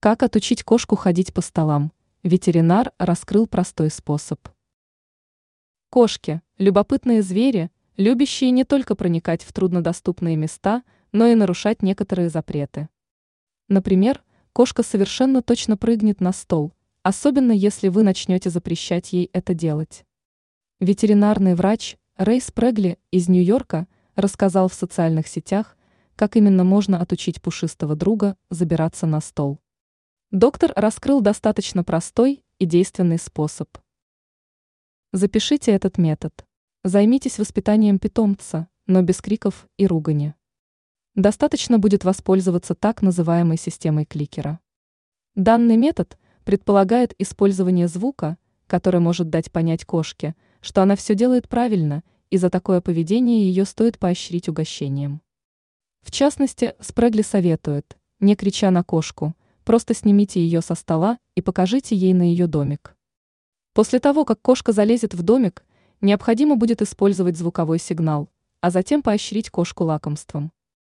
Как 0.00 0.22
отучить 0.22 0.62
кошку 0.62 0.94
ходить 0.94 1.34
по 1.34 1.40
столам? 1.40 1.92
Ветеринар 2.22 2.92
раскрыл 2.98 3.48
простой 3.48 3.90
способ. 3.90 4.38
Кошки– 5.90 6.40
любопытные 6.58 7.20
звери, 7.20 7.72
любящие 7.96 8.52
не 8.52 8.62
только 8.62 8.94
проникать 8.94 9.42
в 9.42 9.52
труднодоступные 9.52 10.36
места, 10.36 10.84
но 11.10 11.26
и 11.26 11.34
нарушать 11.34 11.82
некоторые 11.82 12.28
запреты. 12.28 12.88
Например, 13.66 14.22
кошка 14.52 14.84
совершенно 14.84 15.42
точно 15.42 15.76
прыгнет 15.76 16.20
на 16.20 16.32
стол, 16.32 16.72
особенно 17.02 17.50
если 17.50 17.88
вы 17.88 18.04
начнете 18.04 18.50
запрещать 18.50 19.12
ей 19.12 19.28
это 19.32 19.52
делать. 19.52 20.06
Ветеринарный 20.78 21.56
врач 21.56 21.96
Рэй 22.16 22.40
Спрегли 22.40 22.98
из 23.10 23.28
Нью-Йорка 23.28 23.88
рассказал 24.14 24.68
в 24.68 24.74
социальных 24.74 25.26
сетях, 25.26 25.76
как 26.14 26.36
именно 26.36 26.62
можно 26.62 27.00
отучить 27.00 27.42
пушистого 27.42 27.96
друга 27.96 28.36
забираться 28.48 29.04
на 29.04 29.20
стол. 29.20 29.58
Доктор 30.30 30.74
раскрыл 30.76 31.22
достаточно 31.22 31.82
простой 31.82 32.44
и 32.58 32.66
действенный 32.66 33.18
способ. 33.18 33.66
Запишите 35.10 35.70
этот 35.70 35.96
метод. 35.96 36.44
Займитесь 36.84 37.38
воспитанием 37.38 37.98
питомца, 37.98 38.68
но 38.86 39.00
без 39.00 39.22
криков 39.22 39.66
и 39.78 39.86
ругани. 39.86 40.34
Достаточно 41.14 41.78
будет 41.78 42.04
воспользоваться 42.04 42.74
так 42.74 43.00
называемой 43.00 43.56
системой 43.56 44.04
кликера. 44.04 44.60
Данный 45.34 45.78
метод 45.78 46.18
предполагает 46.44 47.14
использование 47.18 47.88
звука, 47.88 48.36
который 48.66 49.00
может 49.00 49.30
дать 49.30 49.50
понять 49.50 49.86
кошке, 49.86 50.36
что 50.60 50.82
она 50.82 50.94
все 50.94 51.14
делает 51.14 51.48
правильно, 51.48 52.04
и 52.28 52.36
за 52.36 52.50
такое 52.50 52.82
поведение 52.82 53.48
ее 53.48 53.64
стоит 53.64 53.98
поощрить 53.98 54.50
угощением. 54.50 55.22
В 56.02 56.10
частности, 56.10 56.74
Спрегли 56.80 57.22
советует, 57.22 57.96
не 58.20 58.36
крича 58.36 58.70
на 58.70 58.84
кошку, 58.84 59.34
просто 59.68 59.92
снимите 59.92 60.40
ее 60.40 60.62
со 60.62 60.74
стола 60.74 61.18
и 61.34 61.42
покажите 61.42 61.94
ей 61.94 62.14
на 62.14 62.22
ее 62.22 62.46
домик. 62.46 62.96
После 63.74 63.98
того, 64.00 64.24
как 64.24 64.40
кошка 64.40 64.72
залезет 64.72 65.12
в 65.12 65.22
домик, 65.22 65.62
необходимо 66.00 66.56
будет 66.56 66.80
использовать 66.80 67.36
звуковой 67.36 67.78
сигнал, 67.78 68.30
а 68.62 68.70
затем 68.70 69.02
поощрить 69.02 69.50
кошку 69.50 69.84
лакомством. 69.84 70.52